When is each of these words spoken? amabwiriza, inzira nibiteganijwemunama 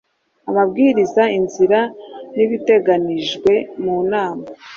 amabwiriza, 0.49 1.23
inzira 1.37 1.79
nibiteganijwemunama 2.35 4.45